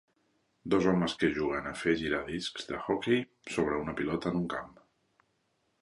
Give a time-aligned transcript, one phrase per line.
[0.73, 3.23] Dos homes que juguen a fer girar discs d'hoquei
[3.59, 4.77] sobre una pilota en un camp.